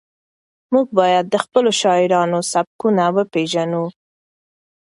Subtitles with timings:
[0.73, 3.83] موږ باید د خپلو شاعرانو سبکونه وپېژنو.